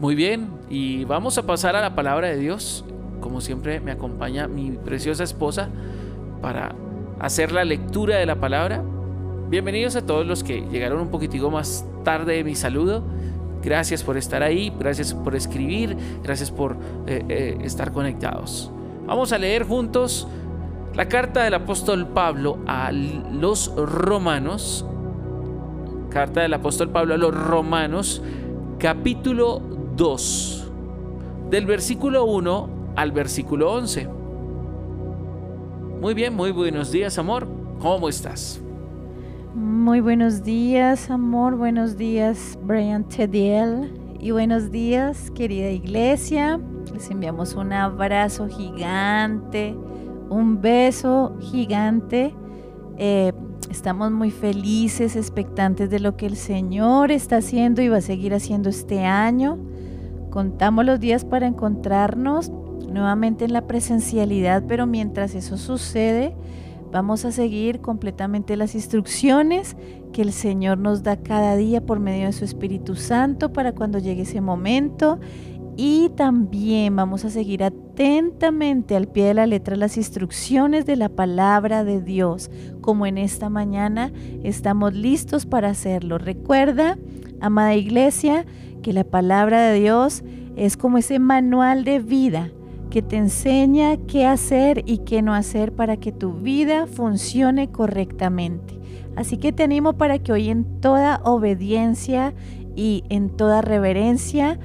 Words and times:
Muy 0.00 0.14
bien, 0.14 0.48
y 0.70 1.04
vamos 1.04 1.36
a 1.36 1.42
pasar 1.42 1.76
a 1.76 1.82
la 1.82 1.94
palabra 1.94 2.28
de 2.28 2.38
Dios. 2.38 2.86
Como 3.20 3.42
siempre 3.42 3.80
me 3.80 3.90
acompaña 3.90 4.48
mi 4.48 4.70
preciosa 4.70 5.24
esposa 5.24 5.68
para 6.40 6.74
hacer 7.18 7.52
la 7.52 7.66
lectura 7.66 8.16
de 8.16 8.24
la 8.24 8.40
palabra. 8.40 8.82
Bienvenidos 9.50 9.96
a 9.96 10.06
todos 10.06 10.26
los 10.26 10.42
que 10.42 10.62
llegaron 10.72 11.02
un 11.02 11.10
poquitico 11.10 11.50
más 11.50 11.84
tarde 12.02 12.36
de 12.36 12.44
mi 12.44 12.54
saludo. 12.54 13.02
Gracias 13.62 14.02
por 14.02 14.16
estar 14.16 14.42
ahí, 14.42 14.72
gracias 14.78 15.12
por 15.12 15.34
escribir, 15.36 15.94
gracias 16.22 16.50
por 16.50 16.78
eh, 17.06 17.22
eh, 17.28 17.58
estar 17.62 17.92
conectados. 17.92 18.72
Vamos 19.06 19.34
a 19.34 19.38
leer 19.38 19.64
juntos 19.64 20.26
la 20.94 21.08
carta 21.10 21.44
del 21.44 21.52
apóstol 21.52 22.08
Pablo 22.08 22.58
a 22.66 22.90
los 22.90 23.70
romanos. 23.76 24.82
Carta 26.08 26.40
del 26.40 26.54
apóstol 26.54 26.88
Pablo 26.88 27.12
a 27.12 27.18
los 27.18 27.34
romanos, 27.34 28.22
capítulo 28.78 29.78
2, 30.00 30.72
del 31.50 31.66
versículo 31.66 32.24
1 32.24 32.68
al 32.96 33.12
versículo 33.12 33.70
11. 33.70 34.08
Muy 36.00 36.14
bien, 36.14 36.34
muy 36.34 36.52
buenos 36.52 36.90
días, 36.90 37.18
amor. 37.18 37.46
¿Cómo 37.80 38.08
estás? 38.08 38.62
Muy 39.54 40.00
buenos 40.00 40.42
días, 40.42 41.10
amor. 41.10 41.56
Buenos 41.56 41.98
días, 41.98 42.58
Brian 42.62 43.06
Tediel. 43.10 43.92
Y 44.18 44.30
buenos 44.30 44.70
días, 44.70 45.30
querida 45.32 45.68
iglesia. 45.68 46.58
Les 46.94 47.10
enviamos 47.10 47.54
un 47.54 47.74
abrazo 47.74 48.48
gigante, 48.48 49.76
un 50.30 50.62
beso 50.62 51.36
gigante. 51.40 52.34
Eh, 52.96 53.34
estamos 53.70 54.10
muy 54.10 54.30
felices, 54.30 55.14
expectantes 55.14 55.90
de 55.90 56.00
lo 56.00 56.16
que 56.16 56.24
el 56.24 56.36
Señor 56.36 57.12
está 57.12 57.36
haciendo 57.36 57.82
y 57.82 57.90
va 57.90 57.98
a 57.98 58.00
seguir 58.00 58.32
haciendo 58.32 58.70
este 58.70 59.04
año. 59.04 59.58
Contamos 60.30 60.84
los 60.84 61.00
días 61.00 61.24
para 61.24 61.46
encontrarnos 61.46 62.50
nuevamente 62.90 63.44
en 63.44 63.52
la 63.52 63.66
presencialidad, 63.66 64.64
pero 64.66 64.86
mientras 64.86 65.34
eso 65.34 65.56
sucede, 65.56 66.34
vamos 66.92 67.24
a 67.24 67.32
seguir 67.32 67.80
completamente 67.80 68.56
las 68.56 68.74
instrucciones 68.74 69.76
que 70.12 70.22
el 70.22 70.32
Señor 70.32 70.78
nos 70.78 71.02
da 71.02 71.16
cada 71.16 71.56
día 71.56 71.84
por 71.84 72.00
medio 72.00 72.26
de 72.26 72.32
su 72.32 72.44
Espíritu 72.44 72.96
Santo 72.96 73.52
para 73.52 73.72
cuando 73.72 73.98
llegue 73.98 74.22
ese 74.22 74.40
momento. 74.40 75.18
Y 75.76 76.10
también 76.10 76.94
vamos 76.94 77.24
a 77.24 77.30
seguir 77.30 77.64
atentamente 77.64 78.96
al 78.96 79.08
pie 79.08 79.26
de 79.26 79.34
la 79.34 79.46
letra 79.46 79.76
las 79.76 79.96
instrucciones 79.96 80.84
de 80.84 80.96
la 80.96 81.08
palabra 81.08 81.84
de 81.84 82.02
Dios, 82.02 82.50
como 82.82 83.06
en 83.06 83.16
esta 83.16 83.48
mañana 83.48 84.12
estamos 84.42 84.92
listos 84.94 85.46
para 85.46 85.70
hacerlo. 85.70 86.18
Recuerda, 86.18 86.98
amada 87.40 87.76
iglesia, 87.76 88.44
que 88.80 88.92
la 88.92 89.04
palabra 89.04 89.62
de 89.62 89.80
Dios 89.80 90.22
es 90.56 90.76
como 90.76 90.98
ese 90.98 91.18
manual 91.18 91.84
de 91.84 92.00
vida 92.00 92.50
que 92.90 93.02
te 93.02 93.16
enseña 93.16 93.96
qué 94.08 94.26
hacer 94.26 94.82
y 94.84 94.98
qué 94.98 95.22
no 95.22 95.32
hacer 95.32 95.72
para 95.72 95.96
que 95.96 96.12
tu 96.12 96.32
vida 96.32 96.86
funcione 96.86 97.70
correctamente. 97.70 98.78
Así 99.16 99.36
que 99.36 99.52
te 99.52 99.62
animo 99.62 99.94
para 99.94 100.18
que 100.18 100.32
hoy 100.32 100.50
en 100.50 100.80
toda 100.80 101.20
obediencia 101.24 102.34
y 102.74 103.04
en 103.08 103.30
toda 103.30 103.62
reverencia 103.62 104.58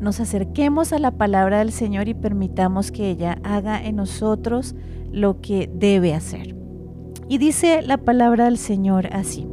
nos 0.00 0.20
acerquemos 0.20 0.92
a 0.92 0.98
la 0.98 1.12
palabra 1.12 1.58
del 1.58 1.72
Señor 1.72 2.08
y 2.08 2.14
permitamos 2.14 2.90
que 2.90 3.10
ella 3.10 3.38
haga 3.44 3.82
en 3.82 3.96
nosotros 3.96 4.74
lo 5.12 5.40
que 5.40 5.70
debe 5.72 6.14
hacer. 6.14 6.56
Y 7.28 7.38
dice 7.38 7.82
la 7.82 7.98
palabra 7.98 8.46
del 8.46 8.58
Señor 8.58 9.08
así. 9.12 9.46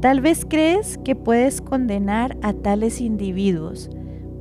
Tal 0.00 0.20
vez 0.20 0.44
crees 0.48 0.98
que 0.98 1.14
puedes 1.14 1.60
condenar 1.60 2.36
a 2.42 2.52
tales 2.52 3.00
individuos, 3.00 3.90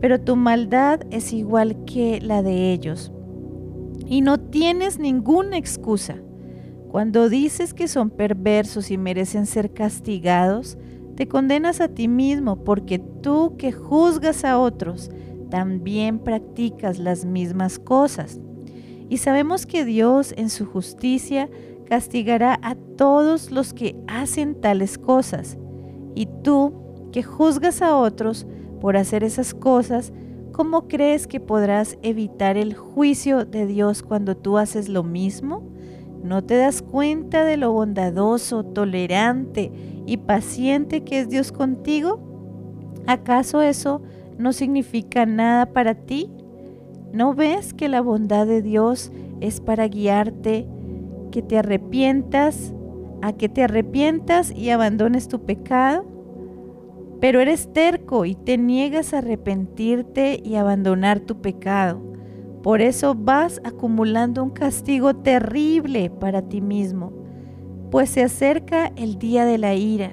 pero 0.01 0.19
tu 0.19 0.35
maldad 0.35 1.01
es 1.11 1.31
igual 1.31 1.85
que 1.85 2.19
la 2.21 2.43
de 2.43 2.73
ellos. 2.73 3.11
Y 4.05 4.21
no 4.21 4.39
tienes 4.39 4.99
ninguna 4.99 5.57
excusa. 5.57 6.17
Cuando 6.89 7.29
dices 7.29 7.73
que 7.73 7.87
son 7.87 8.09
perversos 8.09 8.91
y 8.91 8.97
merecen 8.97 9.45
ser 9.45 9.73
castigados, 9.73 10.77
te 11.15 11.27
condenas 11.27 11.79
a 11.79 11.87
ti 11.87 12.07
mismo 12.07 12.63
porque 12.63 12.99
tú 12.99 13.55
que 13.57 13.71
juzgas 13.71 14.43
a 14.43 14.59
otros, 14.59 15.09
también 15.49 16.19
practicas 16.19 16.99
las 16.99 17.25
mismas 17.25 17.79
cosas. 17.79 18.39
Y 19.09 19.17
sabemos 19.17 19.65
que 19.65 19.85
Dios 19.85 20.33
en 20.35 20.49
su 20.49 20.65
justicia 20.65 21.49
castigará 21.93 22.57
a 22.63 22.73
todos 22.73 23.51
los 23.51 23.71
que 23.71 23.95
hacen 24.07 24.59
tales 24.59 24.97
cosas. 24.97 25.59
Y 26.15 26.25
tú, 26.41 26.73
que 27.11 27.21
juzgas 27.21 27.83
a 27.83 27.95
otros 27.95 28.47
por 28.81 28.97
hacer 28.97 29.23
esas 29.23 29.53
cosas, 29.53 30.11
¿cómo 30.53 30.87
crees 30.87 31.27
que 31.27 31.39
podrás 31.39 31.99
evitar 32.01 32.57
el 32.57 32.73
juicio 32.73 33.45
de 33.45 33.67
Dios 33.67 34.01
cuando 34.01 34.35
tú 34.35 34.57
haces 34.57 34.89
lo 34.89 35.03
mismo? 35.03 35.61
¿No 36.23 36.43
te 36.43 36.57
das 36.57 36.81
cuenta 36.81 37.45
de 37.45 37.57
lo 37.57 37.71
bondadoso, 37.71 38.63
tolerante 38.63 39.71
y 40.07 40.17
paciente 40.17 41.03
que 41.03 41.19
es 41.19 41.29
Dios 41.29 41.51
contigo? 41.51 42.19
¿Acaso 43.05 43.61
eso 43.61 44.01
no 44.39 44.51
significa 44.51 45.27
nada 45.27 45.67
para 45.67 45.93
ti? 45.93 46.31
¿No 47.11 47.35
ves 47.35 47.71
que 47.71 47.87
la 47.87 48.01
bondad 48.01 48.47
de 48.47 48.63
Dios 48.63 49.11
es 49.41 49.61
para 49.61 49.87
guiarte 49.87 50.67
que 51.33 51.41
te 51.41 51.57
arrepientas, 51.57 52.75
a 53.23 53.33
que 53.33 53.49
te 53.49 53.63
arrepientas 53.63 54.51
y 54.55 54.69
abandones 54.69 55.27
tu 55.27 55.43
pecado? 55.43 56.05
Pero 57.19 57.39
eres 57.39 57.73
terco 57.73 58.25
y 58.25 58.35
te 58.35 58.59
niegas 58.59 59.13
a 59.13 59.17
arrepentirte 59.17 60.39
y 60.45 60.55
abandonar 60.55 61.21
tu 61.21 61.41
pecado. 61.41 61.99
Por 62.61 62.81
eso 62.81 63.15
vas 63.15 63.59
acumulando 63.63 64.43
un 64.43 64.51
castigo 64.51 65.15
terrible 65.15 66.11
para 66.11 66.43
ti 66.43 66.61
mismo, 66.61 67.11
pues 67.89 68.11
se 68.11 68.21
acerca 68.21 68.91
el 68.95 69.17
día 69.17 69.43
de 69.43 69.57
la 69.57 69.73
ira, 69.73 70.11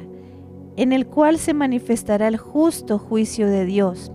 en 0.76 0.94
el 0.94 1.06
cual 1.06 1.36
se 1.36 1.52
manifestará 1.52 2.28
el 2.28 2.38
justo 2.38 2.98
juicio 2.98 3.46
de 3.46 3.66
Dios. 3.66 4.10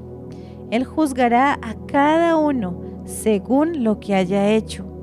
Él 0.72 0.86
juzgará 0.86 1.54
a 1.62 1.76
cada 1.86 2.36
uno 2.36 2.82
según 3.04 3.84
lo 3.84 4.00
que 4.00 4.16
haya 4.16 4.50
hecho 4.50 4.95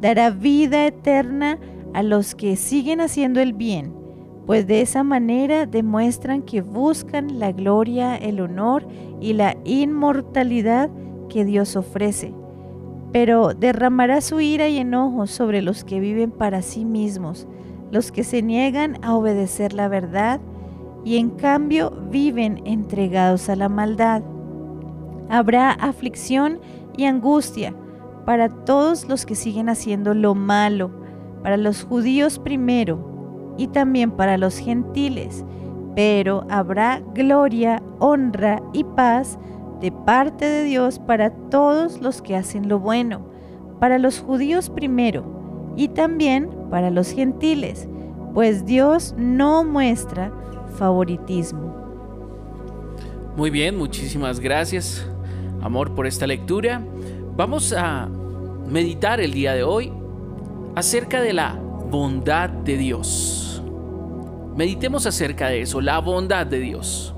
dará 0.00 0.30
vida 0.30 0.86
eterna 0.86 1.58
a 1.94 2.02
los 2.02 2.34
que 2.34 2.56
siguen 2.56 3.00
haciendo 3.00 3.40
el 3.40 3.52
bien, 3.52 3.94
pues 4.46 4.66
de 4.66 4.80
esa 4.80 5.02
manera 5.02 5.66
demuestran 5.66 6.42
que 6.42 6.62
buscan 6.62 7.38
la 7.38 7.52
gloria, 7.52 8.16
el 8.16 8.40
honor 8.40 8.86
y 9.20 9.32
la 9.32 9.56
inmortalidad 9.64 10.90
que 11.28 11.44
Dios 11.44 11.76
ofrece. 11.76 12.32
Pero 13.12 13.54
derramará 13.54 14.20
su 14.20 14.40
ira 14.40 14.68
y 14.68 14.78
enojo 14.78 15.26
sobre 15.26 15.62
los 15.62 15.84
que 15.84 16.00
viven 16.00 16.30
para 16.30 16.62
sí 16.62 16.84
mismos, 16.84 17.46
los 17.90 18.12
que 18.12 18.24
se 18.24 18.42
niegan 18.42 18.98
a 19.02 19.14
obedecer 19.14 19.72
la 19.72 19.88
verdad 19.88 20.40
y 21.04 21.16
en 21.16 21.30
cambio 21.30 21.90
viven 22.10 22.60
entregados 22.66 23.48
a 23.48 23.56
la 23.56 23.68
maldad. 23.68 24.22
Habrá 25.30 25.72
aflicción 25.72 26.60
y 26.96 27.04
angustia, 27.04 27.74
para 28.28 28.50
todos 28.50 29.08
los 29.08 29.24
que 29.24 29.34
siguen 29.34 29.70
haciendo 29.70 30.12
lo 30.12 30.34
malo, 30.34 30.90
para 31.42 31.56
los 31.56 31.84
judíos 31.84 32.38
primero 32.38 33.54
y 33.56 33.68
también 33.68 34.10
para 34.10 34.36
los 34.36 34.58
gentiles, 34.58 35.46
pero 35.96 36.46
habrá 36.50 37.00
gloria, 37.14 37.82
honra 38.00 38.60
y 38.74 38.84
paz 38.84 39.38
de 39.80 39.90
parte 39.92 40.44
de 40.44 40.64
Dios 40.64 40.98
para 40.98 41.30
todos 41.30 42.02
los 42.02 42.20
que 42.20 42.36
hacen 42.36 42.68
lo 42.68 42.78
bueno, 42.78 43.22
para 43.80 43.96
los 43.98 44.20
judíos 44.20 44.68
primero 44.68 45.72
y 45.74 45.88
también 45.88 46.50
para 46.70 46.90
los 46.90 47.10
gentiles, 47.10 47.88
pues 48.34 48.66
Dios 48.66 49.14
no 49.16 49.64
muestra 49.64 50.30
favoritismo. 50.76 51.74
Muy 53.38 53.48
bien, 53.48 53.78
muchísimas 53.78 54.38
gracias, 54.38 55.10
amor, 55.62 55.94
por 55.94 56.06
esta 56.06 56.26
lectura. 56.26 56.82
Vamos 57.34 57.72
a 57.72 58.10
meditar 58.68 59.20
el 59.20 59.32
día 59.32 59.54
de 59.54 59.62
hoy 59.62 59.92
acerca 60.74 61.20
de 61.20 61.32
la 61.32 61.54
bondad 61.90 62.50
de 62.50 62.76
Dios. 62.76 63.62
Meditemos 64.56 65.06
acerca 65.06 65.48
de 65.48 65.62
eso, 65.62 65.80
la 65.80 65.98
bondad 66.00 66.46
de 66.46 66.60
Dios. 66.60 67.14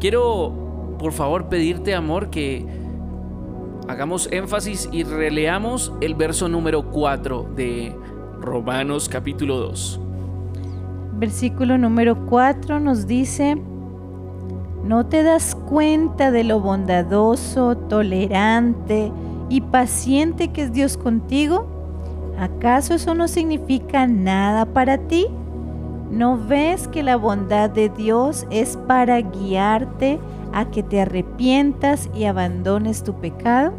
Quiero, 0.00 0.96
por 0.98 1.12
favor, 1.12 1.48
pedirte, 1.48 1.94
amor, 1.94 2.30
que 2.30 2.64
hagamos 3.88 4.28
énfasis 4.30 4.88
y 4.92 5.04
releamos 5.04 5.92
el 6.00 6.14
verso 6.14 6.48
número 6.48 6.90
4 6.90 7.50
de 7.54 7.94
Romanos 8.40 9.08
capítulo 9.08 9.58
2. 9.58 10.00
Versículo 11.14 11.78
número 11.78 12.26
4 12.26 12.80
nos 12.80 13.06
dice, 13.06 13.56
¿no 14.84 15.06
te 15.06 15.22
das 15.22 15.54
cuenta 15.54 16.30
de 16.30 16.44
lo 16.44 16.60
bondadoso, 16.60 17.76
tolerante, 17.76 19.12
y 19.48 19.60
paciente 19.60 20.48
que 20.48 20.62
es 20.62 20.72
Dios 20.72 20.96
contigo? 20.96 21.66
¿Acaso 22.38 22.94
eso 22.94 23.14
no 23.14 23.28
significa 23.28 24.06
nada 24.06 24.66
para 24.66 24.98
ti? 24.98 25.26
¿No 26.10 26.38
ves 26.38 26.88
que 26.88 27.02
la 27.02 27.16
bondad 27.16 27.70
de 27.70 27.88
Dios 27.88 28.46
es 28.50 28.76
para 28.76 29.20
guiarte 29.20 30.18
a 30.52 30.70
que 30.70 30.82
te 30.82 31.00
arrepientas 31.00 32.08
y 32.14 32.24
abandones 32.24 33.02
tu 33.02 33.14
pecado? 33.14 33.72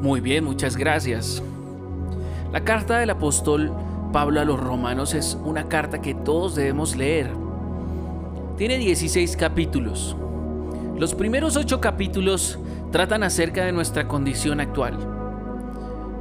Muy 0.00 0.20
bien, 0.20 0.44
muchas 0.44 0.76
gracias. 0.76 1.42
La 2.52 2.64
carta 2.64 2.98
del 2.98 3.10
apóstol 3.10 3.72
Pablo 4.12 4.40
a 4.40 4.44
los 4.44 4.60
romanos 4.60 5.14
es 5.14 5.38
una 5.44 5.68
carta 5.68 6.02
que 6.02 6.14
todos 6.14 6.54
debemos 6.54 6.96
leer. 6.96 7.30
Tiene 8.58 8.76
16 8.76 9.36
capítulos. 9.36 10.14
Los 10.98 11.14
primeros 11.14 11.56
8 11.56 11.80
capítulos 11.80 12.58
tratan 12.92 13.22
acerca 13.22 13.64
de 13.64 13.72
nuestra 13.72 14.06
condición 14.06 14.60
actual. 14.60 14.98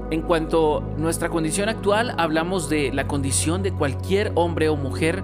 En 0.10 0.22
cuanto 0.22 0.78
a 0.78 1.00
nuestra 1.00 1.30
condición 1.30 1.70
actual, 1.70 2.16
hablamos 2.18 2.70
de 2.70 2.92
la 2.92 3.08
condición 3.08 3.62
de 3.62 3.74
cualquier 3.74 4.32
hombre 4.36 4.70
o 4.70 4.78
mujer 4.78 5.22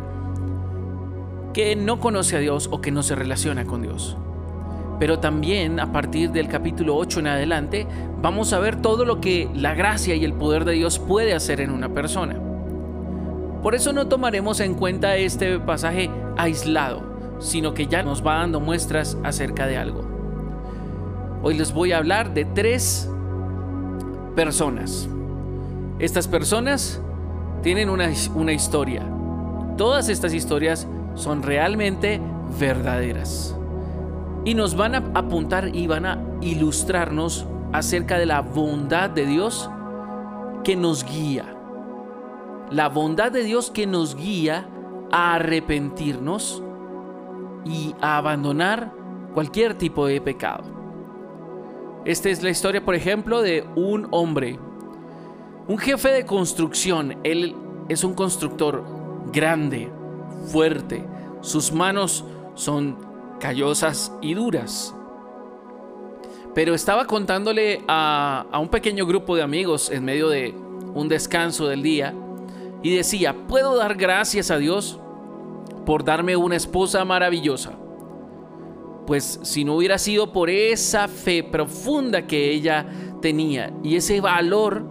que 1.53 1.75
no 1.75 1.99
conoce 1.99 2.35
a 2.35 2.39
Dios 2.39 2.69
o 2.71 2.81
que 2.81 2.91
no 2.91 3.01
se 3.01 3.15
relaciona 3.15 3.65
con 3.65 3.81
Dios. 3.81 4.17
Pero 4.99 5.19
también 5.19 5.79
a 5.79 5.91
partir 5.91 6.31
del 6.31 6.49
capítulo 6.49 6.95
8 6.97 7.21
en 7.21 7.27
adelante 7.27 7.87
vamos 8.21 8.51
a 8.51 8.59
ver 8.59 8.81
todo 8.81 9.05
lo 9.05 9.21
que 9.21 9.49
la 9.55 9.73
gracia 9.73 10.15
y 10.15 10.25
el 10.25 10.33
poder 10.33 10.65
de 10.65 10.73
Dios 10.73 10.99
puede 10.99 11.33
hacer 11.33 11.61
en 11.61 11.71
una 11.71 11.89
persona. 11.89 12.37
Por 13.63 13.73
eso 13.73 13.93
no 13.93 14.07
tomaremos 14.07 14.59
en 14.59 14.75
cuenta 14.75 15.15
este 15.15 15.59
pasaje 15.59 16.09
aislado, 16.35 17.03
sino 17.39 17.73
que 17.73 17.87
ya 17.87 18.03
nos 18.03 18.25
va 18.25 18.35
dando 18.35 18.59
muestras 18.59 19.17
acerca 19.23 19.65
de 19.65 19.77
algo. 19.77 20.16
Hoy 21.43 21.53
les 21.53 21.71
voy 21.71 21.91
a 21.91 21.97
hablar 21.99 22.33
de 22.33 22.45
tres 22.45 23.09
personas. 24.35 25.07
Estas 25.99 26.27
personas 26.27 27.01
tienen 27.61 27.89
una, 27.89 28.09
una 28.33 28.53
historia. 28.53 29.03
Todas 29.77 30.09
estas 30.09 30.33
historias 30.33 30.87
son 31.13 31.43
realmente 31.43 32.19
verdaderas. 32.59 33.55
Y 34.45 34.55
nos 34.55 34.75
van 34.75 34.95
a 34.95 35.03
apuntar 35.13 35.75
y 35.75 35.85
van 35.85 36.05
a 36.05 36.23
ilustrarnos 36.41 37.45
acerca 37.71 38.17
de 38.17 38.25
la 38.25 38.41
bondad 38.41 39.09
de 39.09 39.25
Dios 39.25 39.69
que 40.63 40.75
nos 40.75 41.03
guía. 41.03 41.55
La 42.71 42.89
bondad 42.89 43.31
de 43.31 43.43
Dios 43.43 43.69
que 43.69 43.85
nos 43.85 44.15
guía 44.15 44.67
a 45.11 45.35
arrepentirnos 45.35 46.63
y 47.63 47.93
a 48.01 48.17
abandonar 48.17 48.91
cualquier 49.33 49.75
tipo 49.75 50.07
de 50.07 50.19
pecado. 50.19 50.76
Esta 52.07 52.29
es 52.29 52.41
la 52.41 52.49
historia, 52.49 52.85
por 52.85 52.95
ejemplo, 52.95 53.41
de 53.41 53.65
un 53.75 54.07
hombre, 54.11 54.57
un 55.67 55.77
jefe 55.77 56.07
de 56.07 56.25
construcción. 56.25 57.17
Él 57.25 57.53
es 57.89 58.05
un 58.05 58.13
constructor 58.13 58.81
grande, 59.33 59.91
fuerte. 60.49 61.05
Sus 61.41 61.73
manos 61.73 62.23
son 62.55 62.97
callosas 63.41 64.13
y 64.21 64.35
duras. 64.35 64.95
Pero 66.55 66.73
estaba 66.73 67.07
contándole 67.07 67.83
a, 67.89 68.45
a, 68.53 68.59
un 68.59 68.69
pequeño 68.69 69.05
grupo 69.05 69.35
de 69.35 69.41
amigos 69.41 69.91
en 69.91 70.05
medio 70.05 70.29
de 70.29 70.55
un 70.93 71.09
descanso 71.09 71.67
del 71.67 71.83
día 71.83 72.13
y 72.83 72.95
decía, 72.95 73.35
puedo 73.49 73.75
dar 73.75 73.95
gracias 73.95 74.49
a 74.49 74.57
Dios 74.57 74.97
por 75.85 76.05
darme 76.05 76.37
una 76.37 76.55
esposa 76.55 77.03
maravillosa. 77.03 77.73
Pues 79.07 79.39
si 79.41 79.63
no 79.63 79.75
hubiera 79.75 79.97
sido 79.97 80.31
por 80.31 80.49
esa 80.49 81.07
fe 81.07 81.43
profunda 81.43 82.27
que 82.27 82.51
ella 82.51 82.85
tenía 83.21 83.73
y 83.83 83.95
ese 83.95 84.21
valor 84.21 84.87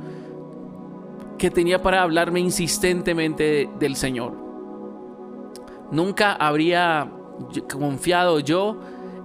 que 1.39 1.51
tenía 1.51 1.81
para 1.81 2.03
hablarme 2.03 2.41
insistentemente 2.41 3.69
del 3.79 3.95
Señor 3.95 4.47
Nunca 5.91 6.33
habría 6.33 7.13
confiado 7.73 8.41
yo 8.41 8.81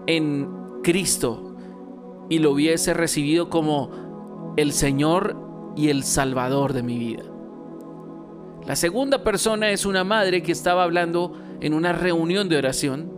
en 0.06 0.48
Cristo 0.84 1.56
y 2.30 2.40
lo 2.40 2.52
hubiese 2.52 2.94
recibido 2.94 3.50
como 3.50 4.54
el 4.58 4.72
Señor 4.72 5.74
y 5.76 5.90
el 5.90 6.04
Salvador 6.04 6.74
de 6.74 6.84
mi 6.84 7.00
vida. 7.00 7.24
La 8.68 8.76
segunda 8.76 9.24
persona 9.24 9.72
es 9.72 9.86
una 9.86 10.04
madre 10.04 10.44
que 10.44 10.52
estaba 10.52 10.84
hablando 10.84 11.34
en 11.62 11.74
una 11.74 11.94
reunión 11.94 12.48
de 12.48 12.58
oración 12.58 13.12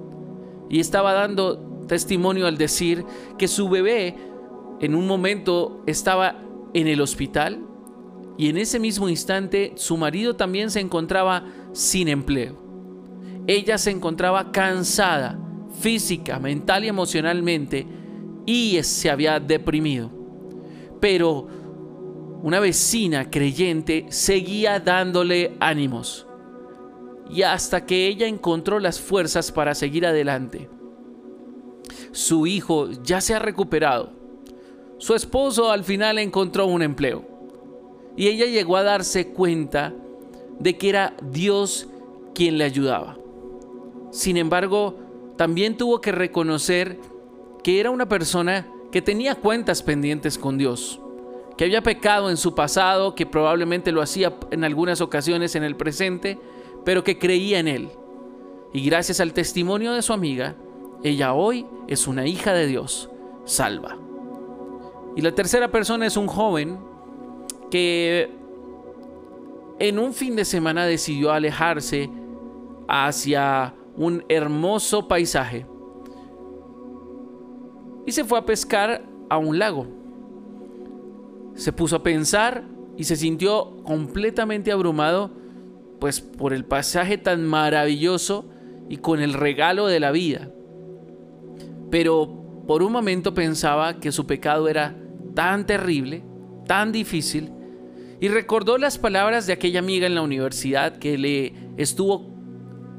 y 0.69 0.80
estaba 0.80 1.13
dando 1.13 1.86
testimonio 1.88 2.48
al 2.48 2.57
decir 2.57 3.06
que 3.38 3.48
su 3.48 3.69
bebé 3.69 4.15
en 4.80 4.95
un 4.95 5.07
momento 5.07 5.83
estaba 5.86 6.39
en 6.74 6.88
el 6.88 7.01
hospital 7.01 7.60
y 8.38 8.50
en 8.50 8.57
ese 8.57 8.80
mismo 8.80 9.10
instante 9.10 9.74
su 9.75 9.98
marido 9.98 10.36
también 10.36 10.71
se 10.71 10.80
encontraba 10.80 11.45
sin 11.71 12.07
empleo. 12.07 12.57
Ella 13.45 13.77
se 13.77 13.92
encontraba 13.92 14.51
cansada 14.51 15.39
física, 15.80 16.39
mental 16.39 16.86
y 16.86 16.88
emocionalmente 16.88 17.86
y 18.45 18.80
se 18.83 19.10
había 19.10 19.39
deprimido. 19.39 20.12
Pero 21.00 21.48
una 22.42 22.60
vecina 22.60 23.30
creyente 23.30 24.06
seguía 24.10 24.80
dándole 24.80 25.56
ánimos 25.60 26.27
y 27.30 27.44
hasta 27.44 27.86
que 27.86 28.08
ella 28.08 28.28
encontró 28.28 28.80
las 28.80 29.00
fuerzas 29.00 29.52
para 29.52 29.75
seguir 29.75 30.06
adelante. 30.06 30.70
Su 32.12 32.48
hijo 32.48 32.90
ya 33.04 33.22
se 33.22 33.34
ha 33.34 33.40
recuperado. 33.40 34.12
Su 34.98 35.16
esposo 35.16 35.72
al 35.72 35.84
final 35.84 36.18
encontró 36.20 36.66
un 36.66 36.81
empleo 36.81 37.25
y 38.16 38.28
ella 38.28 38.46
llegó 38.46 38.78
a 38.78 38.84
darse 38.84 39.28
cuenta 39.30 39.94
de 40.60 40.78
que 40.78 40.90
era 40.90 41.16
Dios 41.22 41.88
quien 42.34 42.58
le 42.58 42.64
ayudaba. 42.64 43.18
Sin 44.12 44.38
embargo, 44.38 44.96
también 45.38 45.78
tuvo 45.78 46.00
que 46.00 46.12
reconocer 46.12 47.00
que 47.64 47.80
era 47.80 47.90
una 47.90 48.08
persona 48.08 48.68
que 48.92 49.02
tenía 49.02 49.36
cuentas 49.36 49.81
pendientes 49.81 50.38
con 50.38 50.58
Dios, 50.58 51.00
que 51.58 51.66
había 51.66 51.81
pecado 51.81 52.30
en 52.30 52.38
su 52.38 52.54
pasado, 52.54 53.16
que 53.16 53.25
probablemente 53.25 53.92
lo 53.92 54.02
hacía 54.02 54.36
en 54.52 54.64
algunas 54.64 55.02
ocasiones 55.02 55.56
en 55.56 55.64
el 55.64 55.75
presente, 55.75 56.38
pero 56.85 57.03
que 57.03 57.18
creía 57.18 57.59
en 57.59 57.68
Él. 57.68 57.89
Y 58.74 58.85
gracias 58.85 59.19
al 59.19 59.33
testimonio 59.33 59.94
de 59.94 60.01
su 60.01 60.13
amiga, 60.13 60.56
ella 61.03 61.33
hoy 61.33 61.65
es 61.88 62.07
una 62.07 62.25
hija 62.25 62.53
de 62.53 62.68
Dios, 62.68 63.09
salva. 63.45 63.97
Y 65.15 65.21
la 65.21 65.33
tercera 65.33 65.71
persona 65.71 66.06
es 66.06 66.18
un 66.18 66.27
joven 66.27 66.80
que 67.69 68.31
en 69.79 70.00
un 70.00 70.13
fin 70.13 70.36
de 70.36 70.46
semana 70.46 70.86
decidió 70.86 71.31
alejarse 71.31 72.10
hacia 72.88 73.75
un 73.96 74.24
hermoso 74.27 75.08
paisaje 75.08 75.65
y 78.05 78.12
se 78.12 78.24
fue 78.24 78.39
a 78.39 78.46
pescar 78.46 79.05
a 79.29 79.38
un 79.38 79.58
lago. 79.60 79.88
Se 81.55 81.72
puso 81.72 81.96
a 81.96 82.03
pensar 82.03 82.63
y 82.98 83.03
se 83.03 83.15
sintió 83.15 83.84
completamente 83.84 84.72
abrumado 84.72 85.31
pues 86.03 86.19
por 86.19 86.51
el 86.51 86.65
paisaje 86.65 87.17
tan 87.17 87.45
maravilloso 87.45 88.50
y 88.89 88.98
con 88.98 89.22
el 89.22 89.31
regalo 89.31 89.88
de 89.88 90.01
la 90.01 90.12
vida. 90.12 90.50
Pero 91.91 92.63
por 92.67 92.83
un 92.83 92.91
momento 92.91 93.33
pensaba 93.33 94.01
que 94.01 94.12
su 94.12 94.27
pecado 94.27 94.67
era 94.67 94.98
tan 95.33 95.65
terrible, 95.65 96.22
tan 96.67 96.91
difícil, 96.91 97.53
y 98.19 98.27
recordó 98.27 98.77
las 98.77 98.98
palabras 98.98 99.48
de 99.48 99.53
aquella 99.53 99.79
amiga 99.79 100.05
en 100.05 100.15
la 100.15 100.24
universidad 100.24 100.98
que 100.98 101.17
le 101.17 101.53
estuvo 101.77 102.36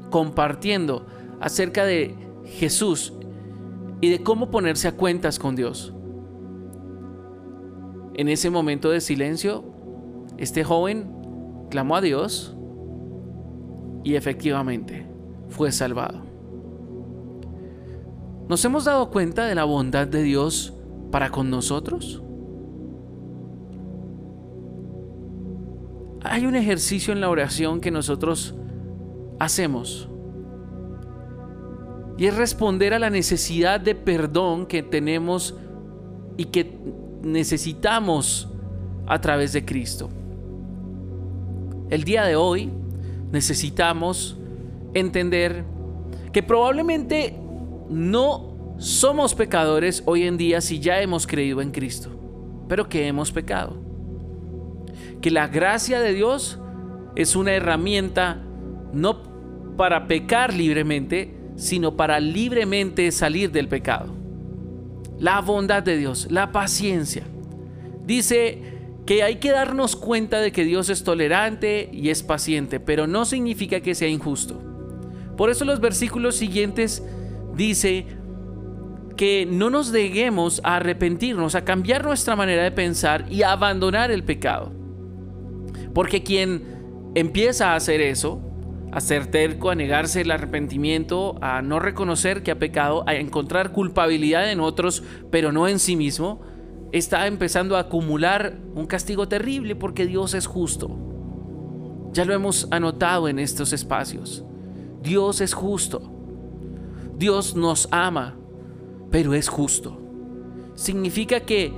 compartiendo 0.09 1.05
acerca 1.39 1.85
de 1.85 2.15
Jesús 2.57 3.13
y 4.01 4.09
de 4.09 4.23
cómo 4.23 4.49
ponerse 4.49 4.87
a 4.87 4.95
cuentas 4.95 5.37
con 5.37 5.55
Dios. 5.55 5.93
En 8.15 8.29
ese 8.29 8.49
momento 8.49 8.89
de 8.89 8.99
silencio, 8.99 9.63
este 10.39 10.63
joven 10.63 11.11
clamó 11.69 11.97
a 11.97 12.01
Dios 12.01 12.54
y 14.05 14.15
efectivamente 14.15 15.05
fue 15.49 15.71
salvado. 15.71 16.21
¿Nos 18.47 18.63
hemos 18.63 18.85
dado 18.85 19.09
cuenta 19.09 19.47
de 19.47 19.55
la 19.55 19.63
bondad 19.63 20.07
de 20.07 20.21
Dios 20.21 20.73
para 21.11 21.31
con 21.31 21.49
nosotros? 21.49 22.21
Hay 26.21 26.45
un 26.45 26.55
ejercicio 26.55 27.13
en 27.13 27.19
la 27.19 27.29
oración 27.29 27.81
que 27.81 27.89
nosotros 27.89 28.53
hacemos. 29.39 30.07
Y 32.17 32.27
es 32.27 32.37
responder 32.37 32.93
a 32.93 32.99
la 32.99 33.09
necesidad 33.09 33.79
de 33.79 33.95
perdón 33.95 34.67
que 34.67 34.83
tenemos 34.83 35.55
y 36.37 36.45
que 36.45 36.77
necesitamos 37.23 38.49
a 39.07 39.19
través 39.19 39.51
de 39.53 39.65
Cristo. 39.65 40.09
El 41.89 42.03
día 42.03 42.23
de 42.23 42.35
hoy 42.35 42.71
necesitamos 43.35 44.37
entender 44.93 45.65
que 46.31 46.41
probablemente 46.41 47.37
no 47.89 48.75
somos 48.77 49.35
pecadores 49.35 50.01
hoy 50.05 50.23
en 50.23 50.37
día 50.37 50.61
si 50.61 50.79
ya 50.79 51.01
hemos 51.01 51.27
creído 51.27 51.61
en 51.61 51.71
Cristo, 51.71 52.09
pero 52.69 52.87
que 52.87 53.07
hemos 53.07 53.33
pecado. 53.33 53.75
Que 55.21 55.31
la 55.31 55.47
gracia 55.47 55.99
de 55.99 56.13
Dios 56.13 56.59
es 57.17 57.35
una 57.35 57.51
herramienta 57.51 58.41
no 58.93 59.75
para 59.75 60.07
pecar 60.07 60.53
libremente, 60.53 61.35
sino 61.57 61.97
para 61.97 62.21
libremente 62.21 63.11
salir 63.11 63.51
del 63.51 63.67
pecado. 63.67 64.13
La 65.19 65.41
bondad 65.41 65.83
de 65.83 65.97
Dios, 65.97 66.27
la 66.31 66.53
paciencia. 66.53 67.23
Dice 68.05 68.74
que 69.05 69.21
hay 69.21 69.35
que 69.35 69.51
darnos 69.51 69.95
cuenta 69.95 70.39
de 70.39 70.51
que 70.51 70.63
Dios 70.63 70.89
es 70.89 71.03
tolerante 71.03 71.89
y 71.91 72.09
es 72.09 72.23
paciente, 72.23 72.79
pero 72.79 73.05
no 73.07 73.25
significa 73.25 73.79
que 73.79 73.95
sea 73.95 74.07
injusto. 74.07 74.61
Por 75.37 75.49
eso 75.49 75.65
los 75.65 75.79
versículos 75.79 76.35
siguientes 76.35 77.03
dice 77.53 78.07
que 79.15 79.47
no 79.49 79.69
nos 79.69 79.91
deguemos 79.91 80.59
a 80.63 80.77
arrepentirnos, 80.77 81.55
a 81.55 81.63
cambiar 81.63 82.03
nuestra 82.03 82.35
manera 82.35 82.63
de 82.63 82.71
pensar 82.71 83.25
y 83.29 83.43
a 83.43 83.51
abandonar 83.51 84.11
el 84.11 84.23
pecado. 84.23 84.73
Porque 85.93 86.23
quien 86.23 87.11
empieza 87.15 87.71
a 87.71 87.75
hacer 87.75 88.01
eso, 88.01 88.41
a 88.91 89.01
ser 89.01 89.27
terco, 89.27 89.69
a 89.69 89.75
negarse 89.75 90.21
el 90.21 90.31
arrepentimiento, 90.31 91.37
a 91.41 91.61
no 91.61 91.79
reconocer 91.79 92.43
que 92.43 92.51
ha 92.51 92.59
pecado, 92.59 93.03
a 93.07 93.15
encontrar 93.15 93.71
culpabilidad 93.71 94.51
en 94.51 94.59
otros, 94.59 95.03
pero 95.31 95.51
no 95.51 95.67
en 95.67 95.79
sí 95.79 95.95
mismo, 95.95 96.41
está 96.97 97.27
empezando 97.27 97.75
a 97.75 97.81
acumular 97.81 98.57
un 98.73 98.85
castigo 98.85 99.27
terrible 99.27 99.75
porque 99.75 100.05
Dios 100.05 100.33
es 100.33 100.47
justo. 100.47 100.97
Ya 102.13 102.23
lo 102.23 102.33
hemos 102.33 102.69
anotado 102.71 103.27
en 103.27 103.37
estos 103.37 103.73
espacios. 103.73 104.45
Dios 105.01 105.41
es 105.41 105.53
justo. 105.53 106.01
Dios 107.17 107.53
nos 107.53 107.89
ama, 107.91 108.37
pero 109.11 109.33
es 109.33 109.49
justo. 109.49 110.01
Significa 110.75 111.41
que 111.41 111.73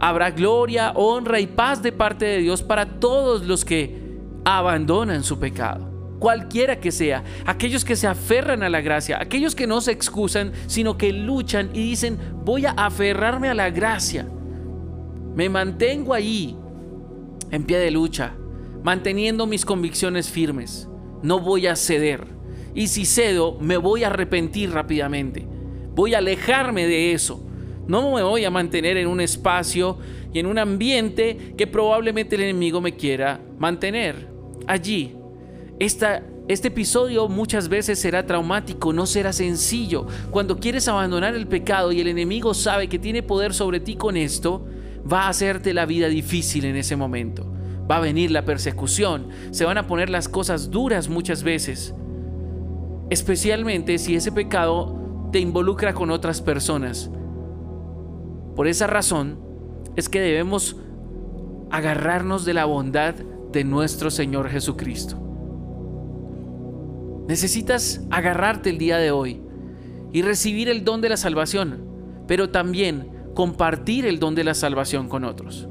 habrá 0.00 0.30
gloria, 0.30 0.92
honra 0.94 1.38
y 1.40 1.46
paz 1.46 1.82
de 1.82 1.92
parte 1.92 2.24
de 2.24 2.38
Dios 2.38 2.62
para 2.62 2.98
todos 2.98 3.44
los 3.46 3.62
que 3.62 4.18
abandonan 4.46 5.22
su 5.22 5.38
pecado, 5.38 5.91
cualquiera 6.22 6.78
que 6.78 6.92
sea, 6.92 7.24
aquellos 7.46 7.84
que 7.84 7.96
se 7.96 8.06
aferran 8.06 8.62
a 8.62 8.68
la 8.68 8.80
gracia, 8.80 9.18
aquellos 9.20 9.56
que 9.56 9.66
no 9.66 9.80
se 9.80 9.90
excusan, 9.90 10.52
sino 10.68 10.96
que 10.96 11.12
luchan 11.12 11.70
y 11.74 11.80
dicen, 11.80 12.16
voy 12.44 12.64
a 12.64 12.70
aferrarme 12.70 13.48
a 13.48 13.54
la 13.54 13.70
gracia, 13.70 14.28
me 15.34 15.48
mantengo 15.48 16.14
ahí, 16.14 16.56
en 17.50 17.64
pie 17.64 17.80
de 17.80 17.90
lucha, 17.90 18.36
manteniendo 18.84 19.48
mis 19.48 19.64
convicciones 19.64 20.30
firmes, 20.30 20.88
no 21.24 21.40
voy 21.40 21.66
a 21.66 21.74
ceder, 21.74 22.24
y 22.72 22.86
si 22.86 23.04
cedo, 23.04 23.58
me 23.58 23.76
voy 23.76 24.04
a 24.04 24.06
arrepentir 24.06 24.70
rápidamente, 24.70 25.44
voy 25.92 26.14
a 26.14 26.18
alejarme 26.18 26.86
de 26.86 27.14
eso, 27.14 27.44
no 27.88 28.14
me 28.14 28.22
voy 28.22 28.44
a 28.44 28.50
mantener 28.52 28.96
en 28.96 29.08
un 29.08 29.20
espacio 29.20 29.98
y 30.32 30.38
en 30.38 30.46
un 30.46 30.60
ambiente 30.60 31.52
que 31.58 31.66
probablemente 31.66 32.36
el 32.36 32.42
enemigo 32.42 32.80
me 32.80 32.94
quiera 32.94 33.40
mantener. 33.58 34.30
Allí. 34.68 35.16
Este 35.84 36.68
episodio 36.68 37.28
muchas 37.28 37.68
veces 37.68 37.98
será 37.98 38.24
traumático, 38.24 38.92
no 38.92 39.04
será 39.04 39.32
sencillo. 39.32 40.06
Cuando 40.30 40.58
quieres 40.58 40.86
abandonar 40.86 41.34
el 41.34 41.48
pecado 41.48 41.90
y 41.90 42.00
el 42.00 42.06
enemigo 42.06 42.54
sabe 42.54 42.88
que 42.88 43.00
tiene 43.00 43.22
poder 43.22 43.52
sobre 43.52 43.80
ti 43.80 43.96
con 43.96 44.16
esto, 44.16 44.64
va 45.10 45.22
a 45.22 45.28
hacerte 45.28 45.74
la 45.74 45.86
vida 45.86 46.06
difícil 46.08 46.66
en 46.66 46.76
ese 46.76 46.94
momento. 46.94 47.52
Va 47.90 47.96
a 47.96 48.00
venir 48.00 48.30
la 48.30 48.44
persecución, 48.44 49.28
se 49.50 49.64
van 49.64 49.76
a 49.76 49.88
poner 49.88 50.08
las 50.08 50.28
cosas 50.28 50.70
duras 50.70 51.08
muchas 51.08 51.42
veces. 51.42 51.94
Especialmente 53.10 53.98
si 53.98 54.14
ese 54.14 54.30
pecado 54.30 55.28
te 55.32 55.40
involucra 55.40 55.94
con 55.94 56.10
otras 56.10 56.40
personas. 56.40 57.10
Por 58.54 58.68
esa 58.68 58.86
razón 58.86 59.40
es 59.96 60.08
que 60.08 60.20
debemos 60.20 60.76
agarrarnos 61.70 62.44
de 62.44 62.54
la 62.54 62.66
bondad 62.66 63.14
de 63.52 63.64
nuestro 63.64 64.10
Señor 64.10 64.48
Jesucristo. 64.48 65.21
Necesitas 67.28 68.00
agarrarte 68.10 68.70
el 68.70 68.78
día 68.78 68.98
de 68.98 69.10
hoy 69.10 69.42
y 70.12 70.22
recibir 70.22 70.68
el 70.68 70.84
don 70.84 71.00
de 71.00 71.08
la 71.08 71.16
salvación, 71.16 71.84
pero 72.26 72.50
también 72.50 73.10
compartir 73.34 74.06
el 74.06 74.18
don 74.18 74.34
de 74.34 74.44
la 74.44 74.54
salvación 74.54 75.08
con 75.08 75.24
otros. 75.24 75.68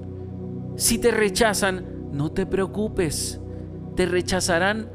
Si 0.75 0.98
te 0.98 1.12
rechazan, 1.12 2.10
no 2.12 2.31
te 2.31 2.46
preocupes. 2.46 3.39
¿Te 3.96 4.05
rechazarán 4.05 4.89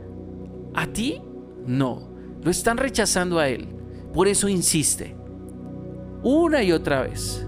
a 0.75 0.87
ti? 0.87 1.21
No, 1.67 2.11
lo 2.43 2.51
están 2.51 2.79
rechazando 2.79 3.39
a 3.39 3.49
Él. 3.49 3.69
Por 4.13 4.27
eso 4.27 4.49
insiste. 4.49 5.15
Una 6.23 6.63
y 6.63 6.73
otra 6.73 7.03
vez. 7.03 7.47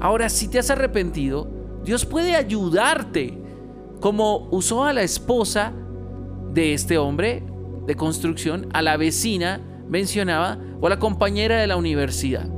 Ahora, 0.00 0.28
si 0.28 0.48
te 0.48 0.58
has 0.58 0.70
arrepentido, 0.70 1.48
Dios 1.84 2.06
puede 2.06 2.34
ayudarte 2.34 3.38
como 4.00 4.48
usó 4.50 4.84
a 4.84 4.92
la 4.92 5.02
esposa 5.02 5.72
de 6.52 6.72
este 6.72 6.96
hombre 6.96 7.44
de 7.90 7.96
construcción, 7.96 8.68
a 8.72 8.82
la 8.82 8.96
vecina 8.96 9.60
mencionaba, 9.88 10.58
o 10.80 10.86
a 10.86 10.90
la 10.90 11.00
compañera 11.00 11.56
de 11.56 11.66
la 11.66 11.76
universidad. 11.76 12.48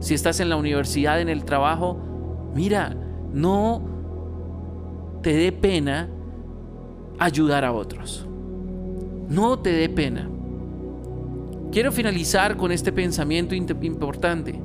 Si 0.00 0.12
estás 0.12 0.40
en 0.40 0.50
la 0.50 0.56
universidad, 0.56 1.22
en 1.22 1.30
el 1.30 1.46
trabajo, 1.46 1.98
mira, 2.54 2.94
no 3.32 3.80
te 5.22 5.32
dé 5.32 5.52
pena 5.52 6.10
ayudar 7.18 7.64
a 7.64 7.72
otros. 7.72 8.26
No 9.30 9.58
te 9.58 9.72
dé 9.72 9.88
pena. 9.88 10.28
Quiero 11.72 11.90
finalizar 11.90 12.58
con 12.58 12.70
este 12.70 12.92
pensamiento 12.92 13.54
importante. 13.54 14.60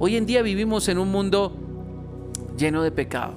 Hoy 0.00 0.16
en 0.16 0.26
día 0.26 0.42
vivimos 0.42 0.88
en 0.88 0.98
un 0.98 1.12
mundo 1.12 1.56
lleno 2.58 2.82
de 2.82 2.90
pecado. 2.90 3.34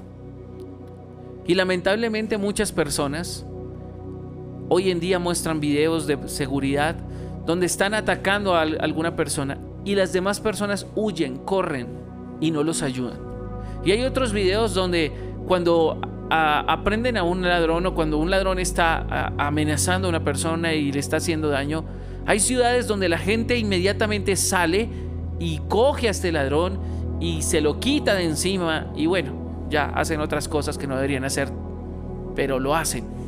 Y 1.45 1.53
lamentablemente 1.53 2.39
muchas 2.39 2.71
personas 2.71 3.45
hoy 4.69 4.91
en 4.91 4.99
día 4.99 5.19
muestran 5.19 5.59
videos 5.59 6.07
de 6.07 6.17
seguridad 6.27 6.95
donde 7.45 7.65
están 7.65 7.93
atacando 7.93 8.55
a 8.55 8.61
alguna 8.61 9.15
persona 9.15 9.57
y 9.83 9.95
las 9.95 10.13
demás 10.13 10.39
personas 10.39 10.85
huyen, 10.95 11.37
corren 11.39 11.87
y 12.39 12.51
no 12.51 12.63
los 12.63 12.81
ayudan. 12.83 13.19
Y 13.83 13.91
hay 13.91 14.03
otros 14.03 14.33
videos 14.33 14.73
donde 14.73 15.11
cuando 15.47 15.99
aprenden 16.29 17.17
a 17.17 17.23
un 17.23 17.41
ladrón 17.41 17.87
o 17.87 17.95
cuando 17.95 18.17
un 18.17 18.29
ladrón 18.29 18.59
está 18.59 19.33
amenazando 19.37 20.07
a 20.07 20.09
una 20.09 20.23
persona 20.23 20.73
y 20.73 20.91
le 20.91 20.99
está 20.99 21.17
haciendo 21.17 21.49
daño, 21.49 21.85
hay 22.25 22.39
ciudades 22.39 22.87
donde 22.87 23.09
la 23.09 23.17
gente 23.17 23.57
inmediatamente 23.57 24.35
sale 24.35 24.89
y 25.39 25.59
coge 25.67 26.07
a 26.07 26.11
este 26.11 26.31
ladrón 26.31 26.79
y 27.19 27.41
se 27.41 27.61
lo 27.61 27.79
quita 27.79 28.13
de 28.13 28.25
encima 28.25 28.91
y 28.95 29.07
bueno, 29.07 29.67
ya 29.69 29.85
hacen 29.85 30.21
otras 30.21 30.47
cosas 30.47 30.77
que 30.77 30.85
no 30.85 30.95
deberían 30.95 31.23
hacer, 31.23 31.49
pero 32.35 32.59
lo 32.59 32.75
hacen. 32.75 33.18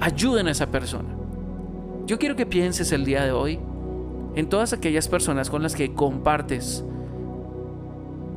Ayuden 0.00 0.48
a 0.48 0.50
esa 0.50 0.70
persona. 0.70 1.08
Yo 2.06 2.18
quiero 2.18 2.36
que 2.36 2.46
pienses 2.46 2.92
el 2.92 3.04
día 3.04 3.24
de 3.24 3.32
hoy 3.32 3.58
en 4.34 4.48
todas 4.48 4.72
aquellas 4.72 5.08
personas 5.08 5.50
con 5.50 5.62
las 5.62 5.74
que 5.74 5.94
compartes 5.94 6.84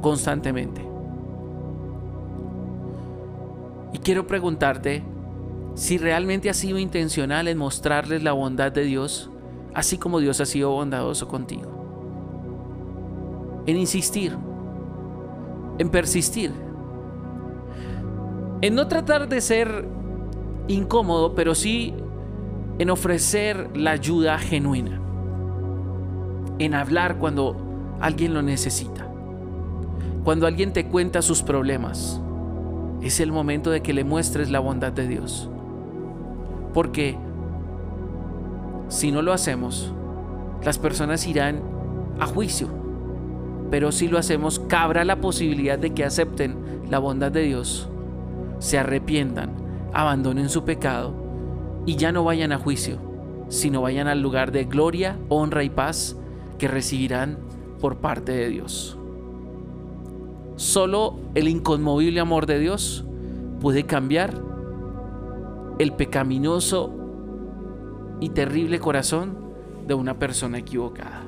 constantemente. 0.01 0.81
Y 3.93 3.99
quiero 3.99 4.25
preguntarte 4.25 5.03
si 5.75 5.97
realmente 5.97 6.49
has 6.49 6.57
sido 6.57 6.79
intencional 6.79 7.47
en 7.47 7.57
mostrarles 7.57 8.23
la 8.23 8.31
bondad 8.31 8.71
de 8.71 8.83
Dios, 8.83 9.29
así 9.73 9.97
como 9.97 10.19
Dios 10.19 10.41
ha 10.41 10.45
sido 10.45 10.71
bondadoso 10.71 11.27
contigo. 11.27 11.77
En 13.65 13.77
insistir, 13.77 14.35
en 15.77 15.89
persistir 15.89 16.51
en 18.61 18.75
no 18.75 18.87
tratar 18.87 19.29
de 19.29 19.41
ser 19.41 19.85
incómodo, 20.69 21.35
pero 21.35 21.53
sí 21.55 21.93
en 22.77 22.89
ofrecer 22.89 23.69
la 23.75 23.91
ayuda 23.91 24.37
genuina, 24.39 25.01
en 26.59 26.73
hablar 26.73 27.17
cuando 27.17 27.57
alguien 27.99 28.33
lo 28.33 28.41
necesita, 28.41 29.05
cuando 30.23 30.47
alguien 30.47 30.71
te 30.71 30.85
cuenta 30.85 31.21
sus 31.21 31.43
problemas. 31.43 32.21
Es 33.01 33.19
el 33.19 33.31
momento 33.31 33.69
de 33.71 33.81
que 33.81 33.93
le 33.93 34.03
muestres 34.03 34.49
la 34.49 34.59
bondad 34.59 34.93
de 34.93 35.07
Dios. 35.07 35.49
Porque 36.73 37.17
si 38.89 39.11
no 39.11 39.21
lo 39.21 39.33
hacemos, 39.33 39.93
las 40.63 40.77
personas 40.77 41.25
irán 41.27 41.61
a 42.19 42.25
juicio. 42.25 42.67
Pero 43.71 43.91
si 43.91 44.07
lo 44.07 44.17
hacemos, 44.17 44.59
cabrá 44.59 45.05
la 45.05 45.21
posibilidad 45.21 45.79
de 45.79 45.91
que 45.93 46.03
acepten 46.03 46.55
la 46.89 46.99
bondad 46.99 47.31
de 47.31 47.43
Dios 47.43 47.89
se 48.59 48.77
arrepientan, 48.77 49.51
abandonen 49.93 50.49
su 50.49 50.63
pecado 50.63 51.13
y 51.85 51.95
ya 51.95 52.11
no 52.11 52.23
vayan 52.23 52.51
a 52.51 52.57
juicio, 52.57 52.97
sino 53.49 53.81
vayan 53.81 54.07
al 54.07 54.21
lugar 54.21 54.51
de 54.51 54.65
gloria, 54.65 55.17
honra 55.29 55.63
y 55.63 55.69
paz 55.69 56.15
que 56.57 56.67
recibirán 56.67 57.37
por 57.79 57.97
parte 57.97 58.31
de 58.31 58.49
Dios. 58.49 58.97
Solo 60.55 61.15
el 61.35 61.47
inconmovible 61.47 62.19
amor 62.19 62.45
de 62.45 62.59
Dios 62.59 63.05
puede 63.61 63.85
cambiar 63.85 64.33
el 65.79 65.93
pecaminoso 65.93 66.93
y 68.19 68.29
terrible 68.29 68.79
corazón 68.79 69.37
de 69.87 69.93
una 69.93 70.19
persona 70.19 70.57
equivocada. 70.57 71.18